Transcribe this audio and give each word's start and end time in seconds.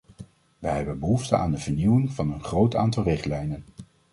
Wij 0.59 0.75
hebben 0.75 0.99
behoefte 0.99 1.35
aan 1.37 1.51
de 1.51 1.57
vernieuwing 1.57 2.11
van 2.13 2.31
een 2.31 2.43
groot 2.43 2.75
aantal 2.75 3.03
richtlijnen. 3.03 3.65